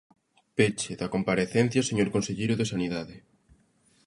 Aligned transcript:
Peche 0.57 0.93
da 0.99 1.11
comparecencia, 1.15 1.87
señor 1.89 2.09
conselleiro 2.15 2.55
de 2.57 2.69
Sanidade. 2.71 3.15